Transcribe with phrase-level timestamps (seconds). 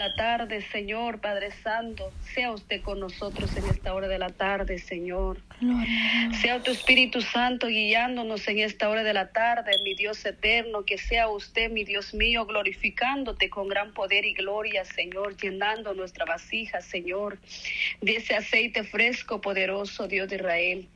[0.00, 4.78] la tarde, Señor Padre Santo, sea usted con nosotros en esta hora de la tarde,
[4.78, 5.42] Señor.
[6.40, 10.98] Sea tu Espíritu Santo guiándonos en esta hora de la tarde, mi Dios eterno, que
[10.98, 16.80] sea usted, mi Dios mío, glorificándote con gran poder y gloria, Señor, llenando nuestra vasija,
[16.80, 17.38] Señor,
[18.00, 20.88] de ese aceite fresco, poderoso, Dios de Israel.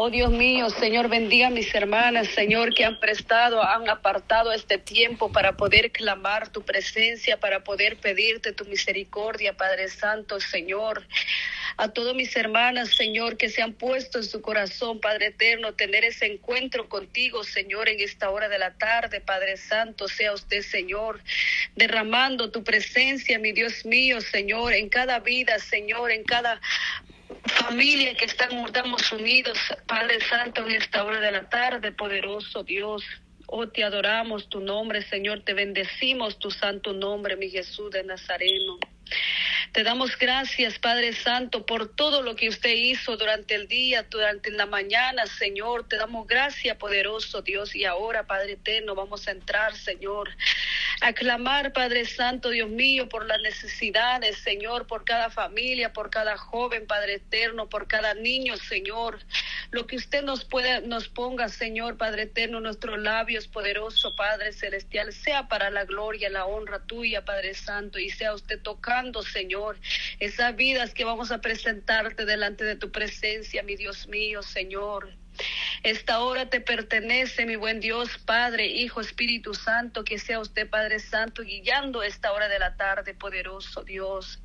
[0.00, 4.78] Oh Dios mío, Señor, bendiga a mis hermanas, Señor, que han prestado, han apartado este
[4.78, 11.04] tiempo para poder clamar tu presencia, para poder pedirte tu misericordia, Padre Santo, Señor.
[11.76, 16.04] A todas mis hermanas, Señor, que se han puesto en su corazón, Padre Eterno, tener
[16.04, 21.20] ese encuentro contigo, Señor, en esta hora de la tarde, Padre Santo, sea usted, Señor,
[21.74, 26.60] derramando tu presencia, mi Dios mío, Señor, en cada vida, Señor, en cada
[27.48, 33.02] familia que estamos unidos, Padre Santo, en esta hora de la tarde, poderoso Dios.
[33.46, 38.78] Oh, te adoramos tu nombre, Señor, te bendecimos tu santo nombre, mi Jesús de Nazareno.
[39.72, 44.50] Te damos gracias, Padre Santo, por todo lo que usted hizo durante el día, durante
[44.50, 45.86] la mañana, Señor.
[45.86, 47.74] Te damos gracias, poderoso Dios.
[47.74, 50.30] Y ahora, Padre Eterno, vamos a entrar, Señor,
[51.00, 56.36] a clamar, Padre Santo, Dios mío, por las necesidades, Señor, por cada familia, por cada
[56.38, 59.18] joven, Padre Eterno, por cada niño, Señor.
[59.70, 65.12] Lo que usted nos pueda, nos ponga, Señor, Padre Eterno, nuestros labios, poderoso Padre Celestial,
[65.12, 69.78] sea para la gloria, la honra tuya, Padre Santo, y sea usted tocando, Señor
[70.18, 75.14] esas vidas que vamos a presentarte delante de tu presencia, mi Dios mío, Señor.
[75.84, 80.98] Esta hora te pertenece, mi buen Dios, Padre, Hijo, Espíritu Santo, que sea usted, Padre
[80.98, 84.40] Santo, guiando esta hora de la tarde, poderoso Dios.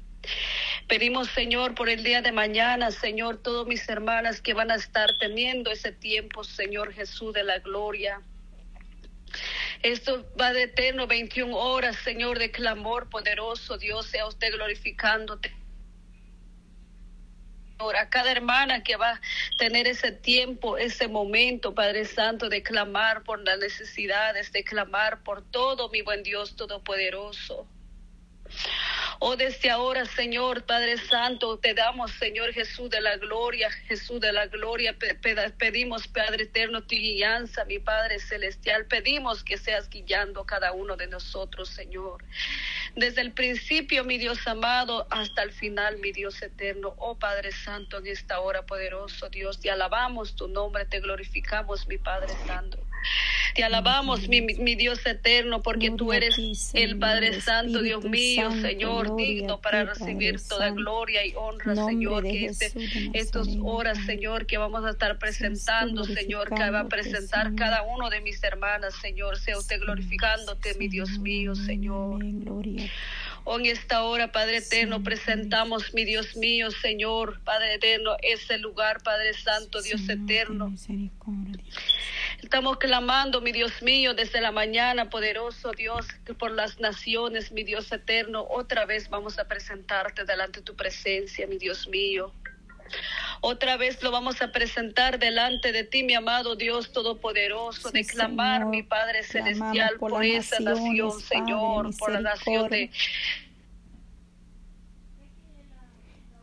[0.88, 5.18] Pedimos, Señor, por el día de mañana, Señor, todos mis hermanas que van a estar
[5.18, 8.22] teniendo ese tiempo, Señor Jesús de la gloria.
[9.82, 13.78] Esto va de eterno 21 horas, Señor, de clamor poderoso.
[13.78, 15.54] Dios sea usted glorificándote.
[17.80, 19.22] A cada hermana que va a
[19.58, 25.44] tener ese tiempo, ese momento, Padre Santo, de clamar por las necesidades, de clamar por
[25.44, 27.68] todo, mi buen Dios Todopoderoso.
[29.20, 34.32] Oh, desde ahora, Señor, Padre Santo, te damos, Señor Jesús de la gloria, Jesús de
[34.32, 34.96] la gloria.
[35.58, 38.86] Pedimos, Padre eterno, tu guianza, mi Padre celestial.
[38.86, 42.24] Pedimos que seas guiando cada uno de nosotros, Señor.
[42.96, 46.94] Desde el principio, mi Dios amado, hasta el final, mi Dios eterno.
[46.98, 51.98] Oh Padre Santo, en esta hora poderoso, Dios, te alabamos tu nombre, te glorificamos, mi
[51.98, 52.83] Padre Santo.
[53.56, 56.38] Te alabamos, mi, mi, Dios eterno, porque tú eres
[56.74, 62.46] el Padre Santo, Dios mío, Señor, digno para recibir toda gloria y honra, Señor, que
[62.46, 62.72] este,
[63.14, 68.10] estas horas, Señor, que vamos a estar presentando, Señor, que va a presentar cada uno
[68.10, 72.24] de mis hermanas, Señor, sea usted glorificándote, mi Dios mío, Señor.
[73.46, 79.04] Oh, en esta hora, Padre eterno, presentamos, mi Dios mío, Señor, Padre eterno, ese lugar,
[79.04, 80.74] Padre Santo, Dios eterno.
[82.44, 87.64] Estamos clamando, mi Dios mío, desde la mañana, poderoso Dios, que por las naciones, mi
[87.64, 92.34] Dios eterno, otra vez vamos a presentarte delante de tu presencia, mi Dios mío.
[93.40, 98.66] Otra vez lo vamos a presentar delante de ti, mi amado Dios Todopoderoso, de clamar,
[98.66, 102.92] mi Padre Celestial, por, esa nación, Señor, por la nación de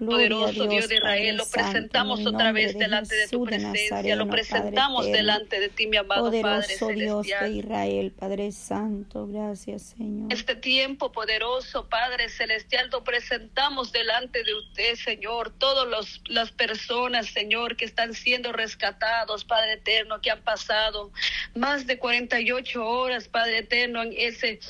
[0.01, 5.61] poderoso Dios de Israel, lo presentamos otra vez delante de tu presencia, lo presentamos delante
[5.61, 7.23] de ti, mi amado Padre Celestial.
[7.23, 10.33] Dios de Israel, Padre Santo, gracias, Señor.
[10.33, 17.77] Este tiempo poderoso, Padre Celestial, lo presentamos delante de usted, Señor, todas las personas, Señor,
[17.77, 21.11] que están siendo rescatados, Padre Eterno, que han pasado
[21.55, 24.61] más de 48 horas, Padre Eterno, en ese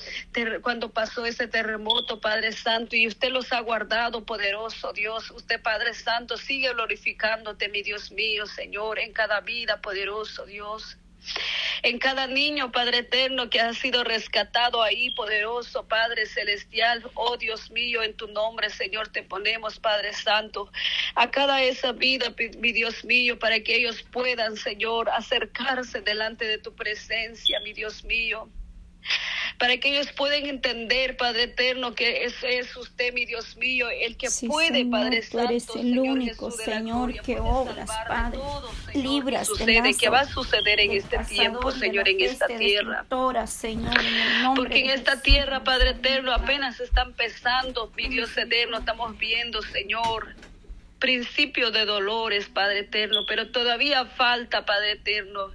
[0.63, 5.93] cuando pasó ese terremoto, Padre Santo, y usted los ha guardado, poderoso Dios Usted, Padre
[5.93, 10.97] Santo, sigue glorificándote, mi Dios mío, Señor, en cada vida, poderoso Dios.
[11.83, 17.71] En cada niño, Padre eterno, que ha sido rescatado ahí, poderoso Padre celestial, oh Dios
[17.71, 20.71] mío, en tu nombre, Señor, te ponemos, Padre Santo,
[21.15, 26.59] a cada esa vida, mi Dios mío, para que ellos puedan, Señor, acercarse delante de
[26.59, 28.49] tu presencia, mi Dios mío
[29.61, 34.17] para que ellos puedan entender, Padre eterno, que ese es usted, mi Dios mío, el
[34.17, 38.39] que puede, Padre Santo, tú eres el único Señor que obras, Padre,
[38.95, 43.05] libras sucede, que va a suceder en este tiempo, Señor, en esta tierra.
[43.47, 49.19] Señor, en Porque en esta tierra, Padre eterno, apenas está empezando, mi Dios eterno, estamos
[49.19, 50.37] viendo, Señor,
[51.01, 55.51] principio de dolores, Padre eterno, pero todavía falta, Padre eterno.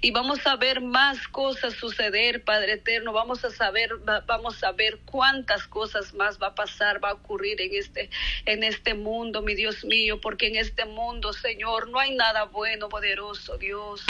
[0.00, 3.12] Y vamos a ver más cosas suceder, Padre eterno.
[3.12, 3.90] Vamos a saber,
[4.26, 8.10] vamos a ver cuántas cosas más va a pasar, va a ocurrir en este,
[8.46, 12.88] en este mundo, mi Dios mío, porque en este mundo, Señor, no hay nada bueno,
[12.88, 14.04] poderoso Dios.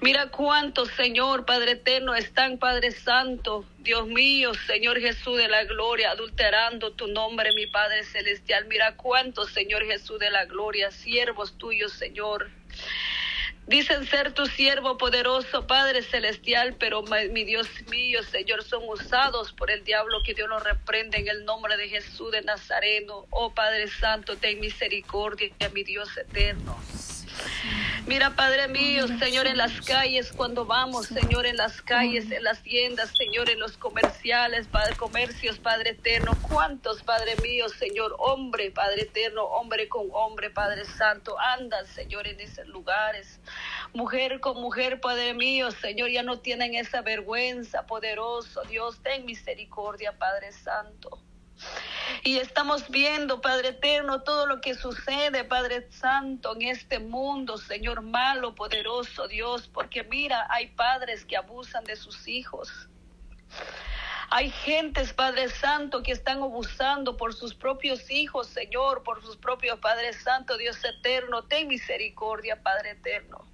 [0.00, 6.10] Mira cuántos, Señor, Padre eterno, están, Padre Santo, Dios mío, Señor Jesús de la gloria,
[6.10, 8.66] adulterando tu nombre, mi Padre celestial.
[8.66, 12.50] Mira cuántos, Señor Jesús de la gloria, siervos tuyos, Señor.
[13.66, 19.70] Dicen ser tu siervo poderoso, Padre celestial, pero mi Dios mío, Señor, son usados por
[19.70, 23.26] el diablo, que Dios los reprende en el nombre de Jesús de Nazareno.
[23.28, 26.78] Oh Padre Santo, ten misericordia, mi Dios eterno.
[28.08, 32.62] Mira, Padre mío, Señor, en las calles, cuando vamos, Señor, en las calles, en las
[32.62, 39.02] tiendas, Señor, en los comerciales, Padre, comercios, Padre eterno, cuántos, Padre mío, Señor, hombre, Padre
[39.02, 43.40] eterno, hombre con hombre, Padre santo, andan, Señor, en esos lugares.
[43.92, 50.16] Mujer con mujer, Padre mío, Señor, ya no tienen esa vergüenza, poderoso Dios, ten misericordia,
[50.16, 51.27] Padre santo.
[52.24, 58.02] Y estamos viendo, Padre eterno, todo lo que sucede, Padre Santo, en este mundo, Señor
[58.02, 62.88] malo, poderoso Dios, porque mira, hay padres que abusan de sus hijos.
[64.30, 69.78] Hay gentes, Padre Santo, que están abusando por sus propios hijos, Señor, por sus propios
[69.78, 71.44] Padre Santo, Dios eterno.
[71.44, 73.46] Ten misericordia, Padre eterno.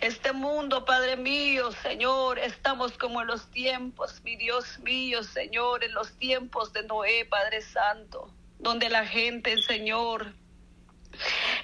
[0.00, 5.92] Este mundo, Padre mío, Señor, estamos como en los tiempos, mi Dios mío, Señor, en
[5.92, 10.32] los tiempos de Noé, Padre Santo, donde la gente, Señor,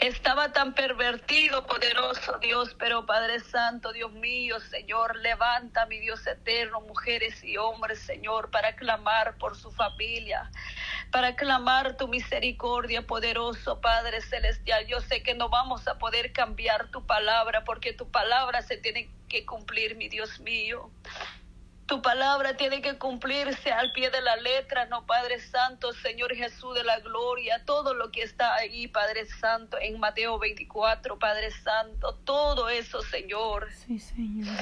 [0.00, 6.81] estaba tan pervertido, poderoso Dios, pero Padre Santo, Dios mío, Señor, levanta, mi Dios eterno,
[6.81, 10.50] mujeres y hombres, Señor, para clamar por su familia,
[11.11, 14.87] para clamar tu misericordia, poderoso Padre Celestial.
[14.87, 19.11] Yo sé que no vamos a poder cambiar tu palabra porque tu palabra se tiene
[19.29, 20.91] que cumplir, mi Dios mío.
[21.87, 26.75] Tu palabra tiene que cumplirse al pie de la letra, no Padre Santo, Señor Jesús
[26.75, 32.15] de la gloria, todo lo que está ahí, Padre Santo, en Mateo 24, Padre Santo,
[32.25, 33.69] todo eso, Señor.
[33.73, 34.56] Sí, Señor.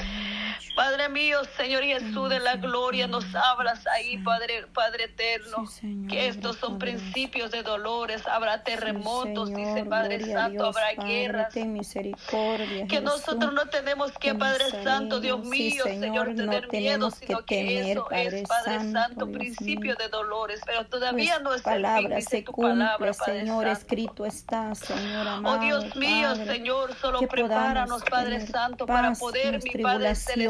[0.74, 5.64] Padre mío, Señor Jesús de la gloria, nos hablas ahí, Padre, Padre eterno,
[6.08, 11.52] que estos son principios de dolores, habrá terremotos, dice Padre Santo, habrá guerras.
[11.54, 18.10] que nosotros no tenemos que, Padre Santo, Dios mío, Señor, tener miedo sino que, eso
[18.10, 23.66] es, Padre Santo, principio de dolores, pero todavía no es palabra se tu palabra, Señor,
[23.68, 29.82] escrito está, Señor amado, Oh Dios mío, Señor, solo prepáranos, Padre Santo, para poder, mi
[29.82, 30.43] Padre Celestial,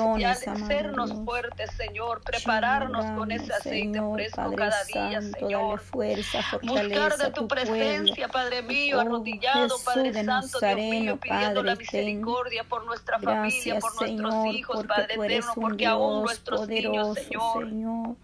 [0.67, 5.81] sernos fuertes, Señor, prepararnos con ese aceite fresco cada día, Señor.
[5.81, 11.75] Fuerza, Buscar de tu, presencia, Padre mío, oh, arrodillado, Padre Santo, Dios mío, pidiendo la
[11.77, 18.17] misericordia por nuestra familia, por nuestros hijos, Padre eterno, porque aún nuestros poderoso, Señor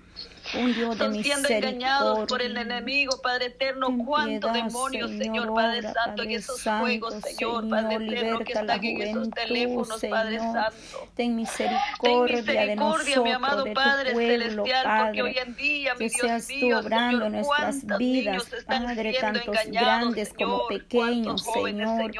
[0.54, 3.88] un Dios Están siendo engañados por el enemigo, Padre eterno.
[4.04, 9.30] Cuántos demonios, Señor, Padre Santo, en esos juegos, Señor, Padre eterno, que están en esos
[9.30, 11.08] teléfonos, Padre Santo.
[11.14, 16.08] Ten misericordia, Ten misericordia de nosotros, mi amado Padre Celestial, porque hoy en día, mi
[16.08, 22.10] Dios mío, obrando en nuestras vidas, Padre, tantos grandes como pequeños, Señor.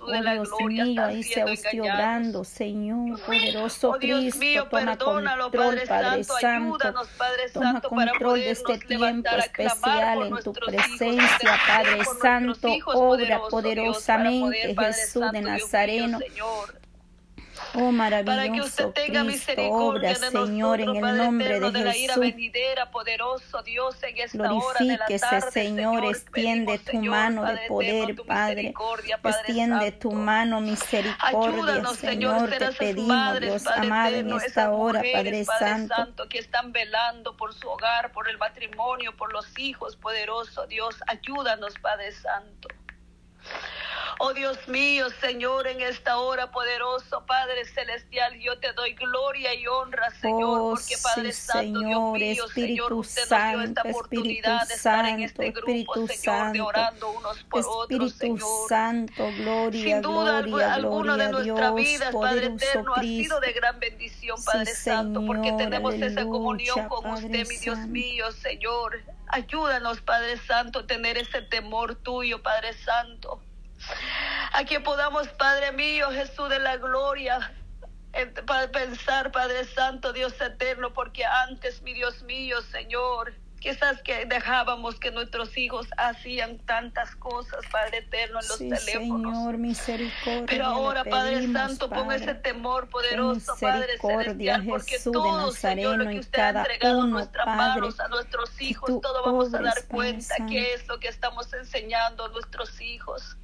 [0.00, 6.94] oh, Dios mío, ahí sea usted obrando, Señor, poderoso Cristo, toma control, Padre Santo,
[7.52, 15.40] toma control de este tiempo especial en tu presencia, Padre Santo, obra poderosamente, Jesús de
[15.40, 16.18] Nazareno.
[17.74, 22.18] Oh maravilloso para que usted tenga Cristo, obra, Señor, en el nombre de, Jesús.
[22.18, 27.58] venidera, poderoso Dios, en esta Glorifíquese, hora de la tarde, Señor, extiende tu mano de
[27.68, 28.74] poder, Padre.
[29.22, 36.28] Extiende tu mano misericordia, Señor, te pedimos, Dios amado, en esta hora, Padre Santo.
[36.28, 41.74] que están velando por su hogar, por el matrimonio, por los hijos, poderoso Dios, ayúdanos,
[41.80, 42.68] Padre Santo.
[44.20, 49.64] Oh Dios mío, Señor, en esta hora poderoso, Padre Celestial, yo te doy gloria y
[49.68, 54.74] honra, Señor, oh, porque Padre Santo, Dios mío, Señor, usted nos dio esta oportunidad de
[54.74, 58.68] estar en este grupo, Señor, de orando unos por otros, Señor.
[58.68, 63.52] Santo, gloria, Sin duda, gloria, alguno gloria, de nuestras vidas, Padre eterno, ha sido de
[63.52, 67.76] gran bendición, Padre sí, Santo, porque Señor, tenemos esa comunión con Padre usted, mi Dios
[67.76, 67.92] Santo.
[67.92, 69.00] mío, Señor.
[69.28, 73.42] Ayúdanos, Padre Santo, a tener ese temor tuyo, Padre Santo
[74.52, 77.52] a que podamos, Padre mío, Jesús de la gloria,
[78.46, 85.00] para pensar, Padre Santo, Dios eterno, porque antes, mi Dios mío, Señor, Quizás que dejábamos
[85.00, 89.36] que nuestros hijos hacían tantas cosas, Padre eterno, en los sí, teléfonos.
[89.36, 90.46] Señor, misericordia.
[90.46, 96.08] Pero ahora, pedimos, Padre Santo, pon ese temor poderoso, Padre celestial, porque todo, Señor, lo
[96.08, 100.36] que usted ha entregado en nuestras manos a nuestros hijos, todo vamos a dar cuenta
[100.48, 103.36] que es lo que estamos enseñando a nuestros hijos.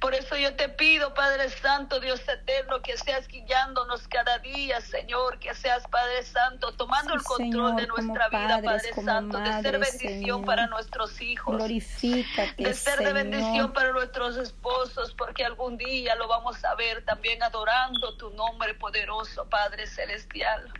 [0.00, 5.38] Por eso yo te pido, Padre Santo, Dios eterno, que seas guiándonos cada día, Señor,
[5.38, 10.44] que seas, Padre Santo, tomando el control de nuestra vida, Padre Santo, de ser bendición
[10.44, 16.26] para nuestros hijos, Glorifícate, de ser de bendición para nuestros esposos, porque algún día lo
[16.26, 20.72] vamos a ver también adorando tu nombre poderoso, Padre Celestial.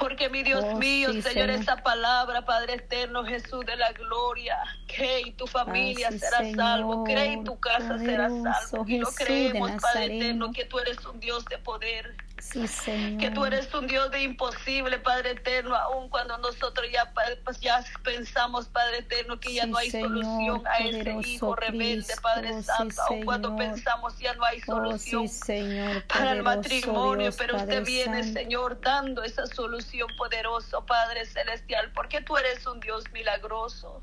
[0.00, 1.62] Porque mi Dios Oh, mío, sí, Señor, Señor.
[1.62, 4.56] esa palabra, Padre eterno, Jesús de la gloria,
[4.88, 8.84] que y tu familia sí, será salvo, cree y tu casa será salvo.
[8.88, 13.20] Y lo creemos, Padre eterno, que tú eres un Dios de poder, Sí, Señor.
[13.20, 16.69] que tú eres un Dios de imposible, Padre eterno, aun cuando nosotros
[17.50, 21.56] pues, ya pensamos, Padre eterno, que ya Sí, no hay Señor, solución a ese hijo
[21.56, 26.04] rebelde, Cristo, Padre sí, Santo, aun cuando pensamos ya no hay Oh, solución sí, Señor.
[26.06, 28.40] para el matrimonio, Dios, pero Padre usted viene, Santo.
[28.40, 34.02] Señor, dando esa solución poderosa, Padre Celestial, porque tú eres un Dios milagroso.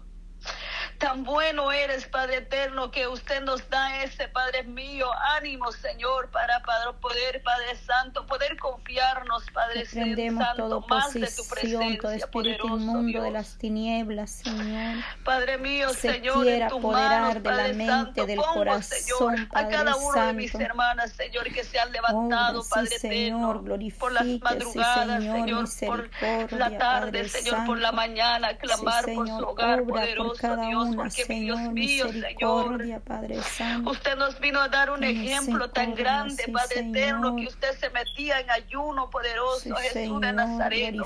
[0.97, 6.61] Tan bueno eres, Padre Eterno, que usted nos da ese, Padre mío, ánimo, Señor, para,
[6.63, 12.67] para poder, Padre Santo, poder confiarnos, Padre Santo, más de tu oposición, todo presencia, espíritu
[12.67, 15.03] inmundo de las tinieblas, Señor.
[15.23, 18.97] Padre mío, se Señor, en tus manos, de la Padre mente, Santo, del pongo, corazón,
[18.97, 22.99] Señor, a cada uno de mis hermanas, Señor, que se han levantado, Obra, sí, Padre
[22.99, 26.09] Señor, eterno, por las madrugadas, Señor, Señor,
[26.49, 30.01] por la tarde, Padre Señor, por la mañana, clamar sí, por Señor, su hogar, obra
[30.01, 33.91] poderoso por cada Dios, porque mi Dios Señor, mío, Señor, Padre Santo.
[33.91, 37.41] Usted nos vino a dar un ejemplo tan grande, sí, Padre eterno, Señor.
[37.41, 41.03] que usted se metía en ayuno poderoso, Sí, Jesús Señor, de Nazareno.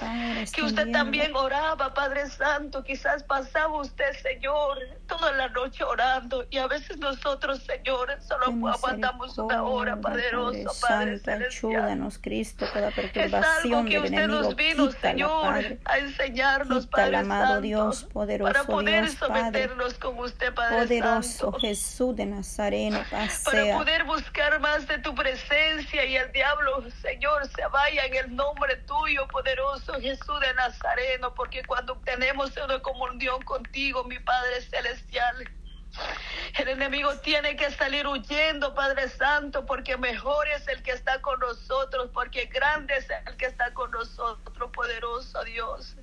[0.00, 0.44] Padre.
[0.52, 2.82] Que usted también oraba, Padre Santo.
[2.84, 4.78] Quizás pasaba usted, Señor,
[5.18, 6.44] toda la noche orando.
[6.50, 11.42] Y a veces nosotros, Señor, solo aguantamos una hora, poderoso, Padre Celestial.
[11.76, 15.78] ayúdanos, Cristo, toda Es algo perturbación que usted nos vino, quítala, Señor, Padre.
[15.84, 19.40] a enseñarnos, Quítala, Padre amado Santo, Dios, poderoso para poder Dios, Padre.
[19.40, 21.58] someternos con usted, Padre Poderoso Santo.
[21.60, 23.76] Jesús de Nazareno, Para pasea.
[23.76, 28.76] poder buscar más de tu presencia y el diablo, Señor, se vaya en el nombre
[28.86, 35.01] tuyo, poderoso Jesús de Nazareno, porque cuando tenemos una comunión contigo, mi Padre Celestial,
[36.58, 41.38] el enemigo tiene que salir huyendo, Padre Santo, porque mejor es el que está con
[41.40, 45.96] nosotros, porque grande es el que está con nosotros, poderoso Dios.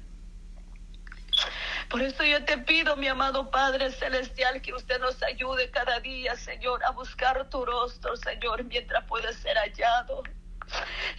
[1.89, 6.35] Por eso yo te pido, mi amado Padre Celestial, que usted nos ayude cada día,
[6.35, 10.23] Señor, a buscar tu rostro, Señor, mientras puede ser hallado.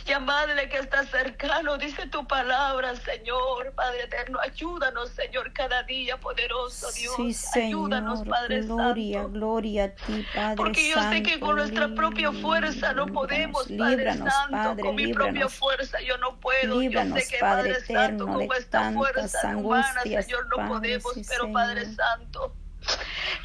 [0.07, 4.38] Llamadle que está cercano, dice tu palabra, Señor, Padre eterno.
[4.40, 7.14] Ayúdanos, Señor, cada día, poderoso Dios.
[7.16, 9.33] Sí, Señor, Ayúdanos, Padre gloria, Santo.
[9.33, 14.14] gloria a ti, Padre Porque yo sé que con nuestra propia fuerza no podemos, Padre
[14.14, 14.50] Santo.
[14.50, 16.80] Padre, con mi propia fuerza yo no puedo.
[16.80, 20.69] Líbranos, yo sé que, Padre Padre, Santo, eterno, con esta fuerza humana, Señor, no Padre,
[20.69, 21.14] podemos.
[21.14, 21.87] sí, pero, Padre.
[21.87, 22.60] Santo.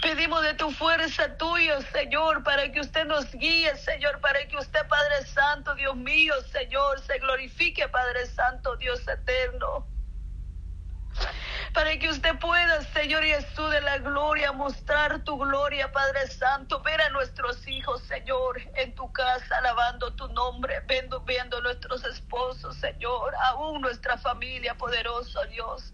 [0.02, 4.88] Pedimos de tu fuerza tuya, Señor, para que usted nos guíe, Señor, para que usted,
[4.88, 9.88] Padre Santo, Dios mío, Señor, se glorifique, Padre Santo, Dios eterno.
[11.74, 17.02] Para que usted pueda, Señor Jesús de la gloria, mostrar tu gloria, Padre Santo, ver
[17.02, 23.34] a nuestros hijos, Señor, en tu casa, alabando tu nombre, viendo, viendo nuestros esposos, Señor,
[23.48, 25.94] aún nuestra familia, poderoso Dios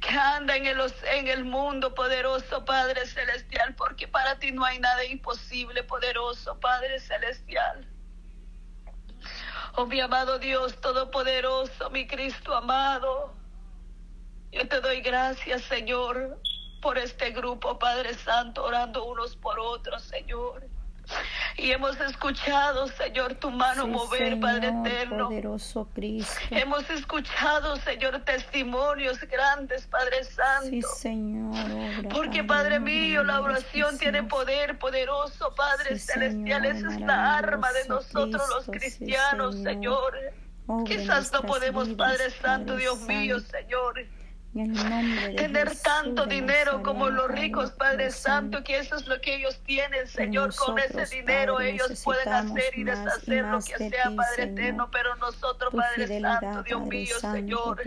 [0.00, 0.80] que anda en el,
[1.12, 7.00] en el mundo, poderoso Padre Celestial, porque para ti no hay nada imposible, poderoso Padre
[7.00, 7.86] Celestial.
[9.74, 13.34] Oh mi amado Dios Todopoderoso, mi Cristo amado,
[14.50, 16.40] yo te doy gracias, Señor,
[16.80, 20.66] por este grupo, Padre Santo, orando unos por otros, Señor.
[21.56, 25.26] Y hemos escuchado, Señor, tu mano Sí, mover, Padre eterno.
[25.28, 26.34] poderoso Cristo.
[26.50, 30.68] Hemos escuchado, Señor, testimonios grandes, Padre Santo.
[30.70, 31.54] Sí, Señor,
[31.98, 36.64] obra, Porque, Padre mío, la oración sí, tiene poder poderoso, Padre Sí, Celestial.
[36.64, 40.14] Esa es la arma de nosotros los Cristo, cristianos, Señor.
[40.86, 43.40] Quizás no podemos, vidas, Padre Santo, Padre Dios mío.
[43.40, 43.98] Señor
[44.52, 50.06] Tener tanto dinero como los ricos, Padre Santo, que eso es lo que ellos tienen,
[50.08, 50.54] Señor.
[50.56, 55.72] Con ese dinero ellos pueden hacer y deshacer lo que sea, Padre eterno, pero nosotros,
[55.74, 57.82] Padre Santo, Dios mío, Señor.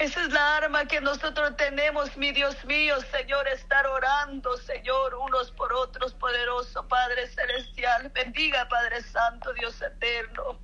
[0.00, 5.50] Esa es la arma que nosotros tenemos, mi Dios mío, Señor, estar orando, Señor, unos
[5.52, 8.10] por otros, poderoso Padre Celestial.
[8.14, 10.58] Bendiga, Padre Santo, Dios eterno.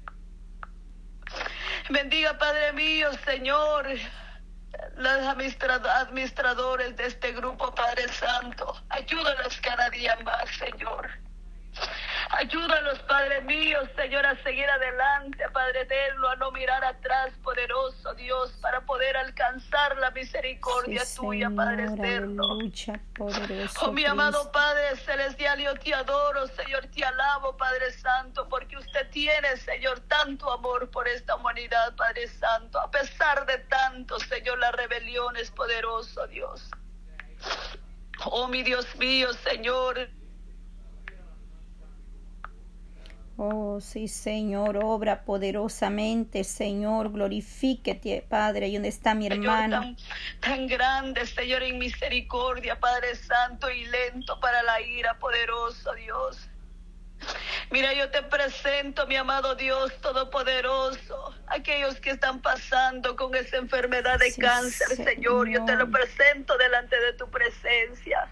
[1.90, 3.86] Bendiga, Padre mío, Señor,
[4.96, 8.74] los administradores de este grupo, Padre Santo.
[8.90, 11.08] Ayúdanos cada día más, Señor.
[12.30, 18.52] Ayúdanos, Padre mío, Señor, a seguir adelante, Padre eterno, a no mirar atrás, poderoso Dios,
[18.60, 22.58] para poder alcanzar la misericordia tuya, Padre eterno.
[23.80, 29.08] oh, mi amado Padre celestial, yo te adoro, Señor, te alabo, Padre Santo, porque usted
[29.10, 32.78] tiene, Señor, tanto amor por esta humanidad, Padre Santo.
[32.78, 36.70] A pesar de tanto, Señor, la rebelión es poderoso, Dios.
[38.26, 40.17] Oh, mi Dios mío, Señor.
[43.40, 49.80] Oh, sí, Señor, obra poderosamente, Señor, glorifíquete, Padre, y donde está mi hermano.
[49.80, 49.96] Tan,
[50.40, 56.48] tan, grande, Señor, en misericordia, Padre Santo, y lento para la ira, poderoso Dios.
[57.70, 64.18] Mira, yo te presento, mi amado Dios Todopoderoso, aquellos que están pasando con esa enfermedad
[64.18, 68.28] de cáncer, Señor, yo te lo presento delante de tu presencia.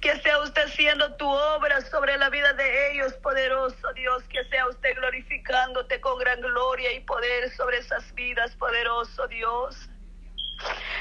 [0.00, 4.22] Que sea usted haciendo tu obra sobre la vida de ellos, poderoso Dios.
[4.28, 9.87] Que sea usted glorificándote con gran gloria y poder sobre esas vidas, poderoso Dios.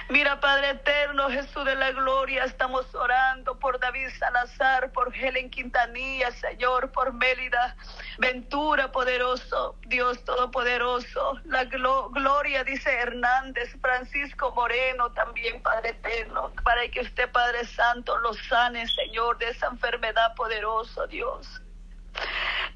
[0.10, 6.32] Mira, Padre eterno, Jesús de la gloria, estamos orando por David Salazar, por Helen Quintanilla,
[6.32, 7.76] Señor, por Mélida
[8.18, 11.40] Ventura, poderoso, Dios todopoderoso.
[11.46, 18.38] La gloria, dice Hernández, Francisco Moreno, también, Padre eterno, para que usted, Padre Santo, los
[18.48, 21.62] sane, Señor, de esa enfermedad poderoso, Dios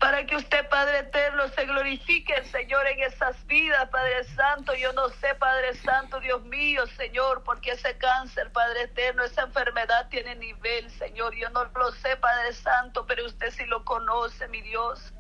[0.02, 4.74] para que usted, Padre eterno, se glorifique, Señor, en esas vidas, Padre Santo.
[4.74, 10.10] Yo no sé, Padre Santo, Dios mío, Señor, porque ese cáncer, Padre eterno, esa enfermedad
[10.10, 11.36] tiene nivel, Señor.
[11.36, 15.14] Yo no lo sé, Padre Santo, pero usted sí lo conoce, mi Dios.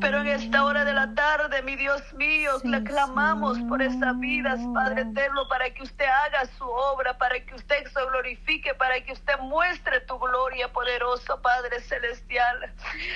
[0.00, 4.60] Pero en esta hora de la tarde, mi Dios mío, le clamamos por esas vidas,
[4.72, 9.12] Padre eterno, para que usted haga su obra, para que usted se glorifique, para que
[9.12, 12.72] usted muestre tu gloria, poderoso Padre celestial.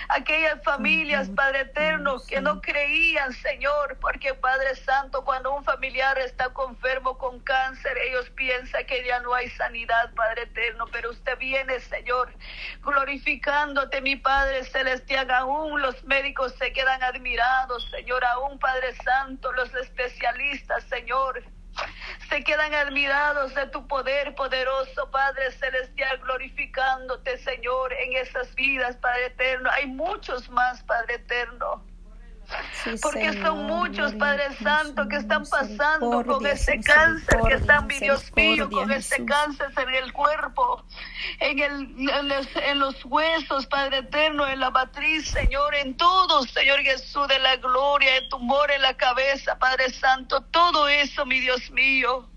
[0.08, 6.52] Aquellas familias, Padre eterno, que no creían, Señor, porque Padre Santo, cuando un familiar está
[6.68, 11.78] enfermo con cáncer, ellos piensan que ya no hay sanidad, Padre eterno, pero usted viene,
[11.80, 12.32] Señor,
[12.82, 19.74] glorificándote, mi Padre celestial, aún los médicos se quedan admirados, Señor, aún Padre Santo, los
[19.74, 21.42] especialistas, Señor,
[22.28, 29.26] se quedan admirados de tu poder poderoso, Padre Celestial, glorificándote, Señor, en esas vidas, Padre
[29.26, 29.70] Eterno.
[29.70, 31.82] Hay muchos más, Padre Eterno
[33.02, 38.32] porque son muchos, Padre Santo, que están pasando con ese cáncer, que están, mi Dios
[38.34, 40.84] mío, con ese cáncer en el cuerpo,
[41.40, 42.10] en, el,
[42.64, 47.56] en los, huesos, Padre eterno, en la matriz, Señor, en todo, Señor Jesús, de la
[47.56, 52.28] gloria, el tumor en la cabeza, Padre Santo, todo eso, mi Dios mío.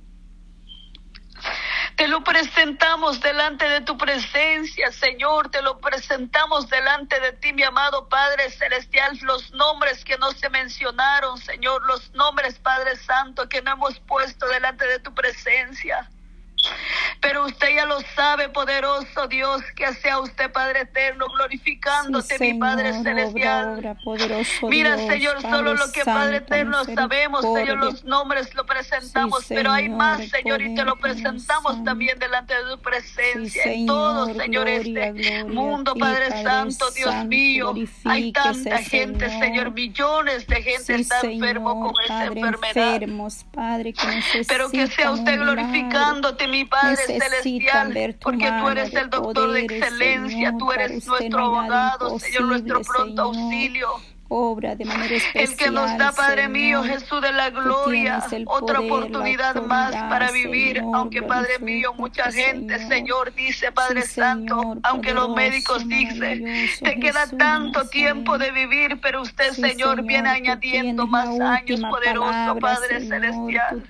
[2.02, 5.52] Te lo presentamos delante de tu presencia, Señor.
[5.52, 9.20] Te lo presentamos delante de ti, mi amado Padre Celestial.
[9.22, 11.86] Los nombres que no se mencionaron, Señor.
[11.86, 16.10] Los nombres, Padre Santo, que no hemos puesto delante de tu presencia.
[17.20, 22.94] Pero usted ya lo sabe, poderoso Dios, que sea usted, Padre eterno, glorificándote, mi Padre
[23.04, 23.98] celestial.
[24.64, 29.90] Mira, Señor, solo lo que, Padre eterno, sabemos, Señor, los nombres lo presentamos, pero hay
[29.90, 33.64] más, Señor, y te lo presentamos también delante de tu presencia.
[33.66, 37.74] en todo, Señor, este mundo, Padre, Santo, Dios mío,
[38.06, 42.74] hay tanta gente, Señor, millones de gente está enfermo con esa enfermedad.
[44.48, 50.54] pero que sea usted glorificándote, mi Padre celestial, porque tú eres el doctor de excelencia,
[50.58, 53.88] tú eres nuestro abogado, Señor, nuestro pronto auxilio
[54.32, 55.44] obra de manera especial.
[55.44, 60.80] El que nos da, Padre mío, Jesús de la gloria, otra oportunidad más para vivir,
[60.94, 67.28] aunque Padre mío, mucha gente, Señor, dice, Padre Santo, aunque los médicos dicen, te queda
[67.28, 73.84] tanto tiempo de vivir, pero usted, Señor, viene añadiendo más años, poderoso Padre Celestial.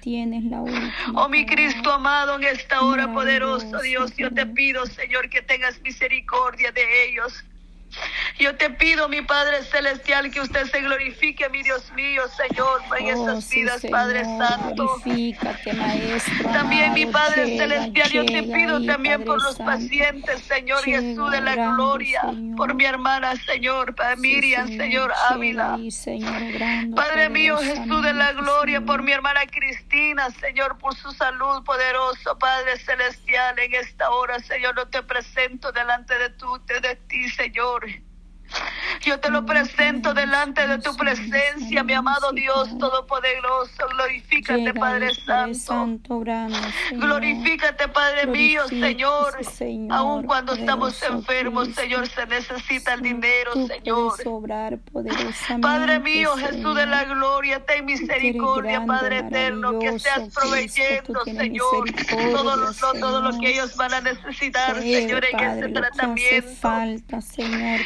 [1.14, 5.80] oh, mi Cristo amado, en esta hora, poderoso Dios, yo te pido, Señor, que tengas
[5.82, 7.44] misericordia de ellos.
[8.40, 13.06] Yo te pido, mi Padre Celestial, que usted se glorifique, mi Dios mío, Señor, en
[13.18, 15.02] oh, estas vidas, Padre Santo.
[16.52, 21.56] También, mi Padre Celestial, yo te pido también por los pacientes, Señor Jesús de la
[21.56, 22.22] gloria,
[22.58, 25.78] por mi hermana, Señor, para Miriam, Señor Ávila.
[26.96, 32.38] Padre mío, Jesús de la gloria, por mi hermana Cristina, Señor, por su salud poderoso,
[32.40, 37.81] Padre Celestial, en esta hora, Señor, no te presento delante de, tu, de ti, Señor.
[39.02, 43.88] Yo te lo presento delante de tu presencia, mi amado Dios Todopoderoso.
[43.96, 46.24] Glorifícate, Padre Santo.
[46.92, 49.38] Glorifícate, Padre mío, Señor.
[49.90, 54.14] Aun cuando estamos enfermos, Señor, se necesita el dinero, Señor.
[55.62, 61.92] Padre mío, Jesús de la gloria, ten misericordia, Padre eterno, que seas proveyendo, Señor,
[62.32, 66.70] todo lo, todo lo que ellos van a necesitar, Señor, en este tratamiento.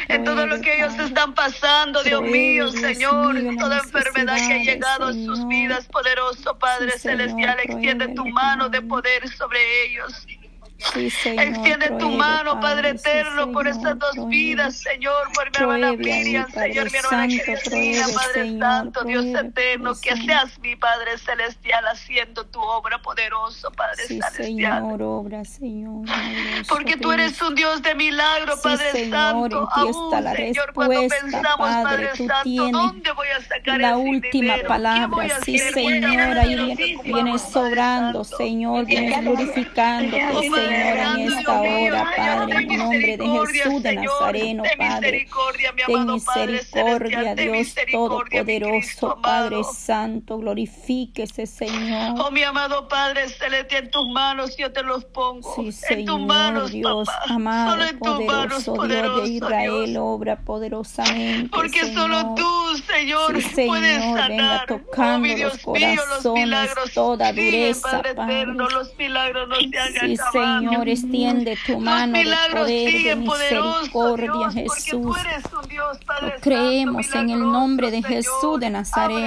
[0.08, 5.10] En todo lo que ellos están pasando, Dios mío, Señor, toda enfermedad que ha llegado
[5.10, 10.26] en sus vidas, poderoso Padre Celestial, extiende tu mano de poder sobre ellos.
[10.78, 16.90] Extiende tu mano, Padre, eterno, por estas dos vidas, Señor, por mi hermana Miriam, Señor,
[16.92, 23.00] mi hermana Cristina, Padre Santo, Dios eterno, que seas mi Padre Celestial haciendo tu obra
[23.00, 24.32] poderoso, Padre Celestial.
[24.34, 26.06] Señor, obra, Señor.
[26.68, 29.68] Porque tú eres un Dios de milagro, Padre Santo.
[29.72, 35.40] Aún, Señor, cuando pensamos, Padre, Santo, ¿dónde voy a sacar la última palabra?
[35.42, 40.65] Sí, Señor, ahí vienes sobrando, Señor, vienes glorificándote, Señor.
[40.68, 45.28] Señor, en esta hora, Padre, en nombre de Jesús de Nazareno, Padre.
[45.86, 52.14] Ten misericordia, Dios Todopoderoso, Padre Santo, glorifíquese, Señor.
[52.18, 55.54] Oh, mi amado Padre Celestial, en tus manos yo te los pongo.
[55.56, 62.34] Sí, Señor, en tus manos, Dios, amado, poderoso, Dios de Israel, obra poderosamente, Porque solo
[62.34, 64.28] tú, Señor, sí, puedes sanar.
[64.30, 68.46] venga oh, tocando oh, los corazones, toda dureza, Padre.
[68.46, 70.55] los milagros no se hagan sí, Señor,
[70.86, 75.16] extiende tu mano de poder, de misericordia, Jesús.
[76.40, 79.26] Creemos en el nombre de Jesús de Nazareno.